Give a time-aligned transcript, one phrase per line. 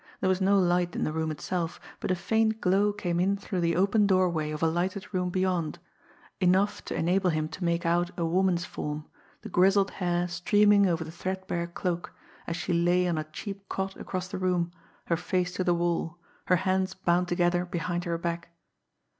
[0.19, 3.59] There was no light in the room itself, but a faint glow came in through
[3.61, 5.77] the open doorway of a lighted room beyond
[6.39, 9.05] enough to enable him to make out a woman's form,
[9.43, 12.13] the grizzled hair streaming over the threadbare cloak,
[12.47, 14.71] as she lay on a cheap cot across the room,
[15.05, 18.49] her face to the wall, her hands bound together behind her back.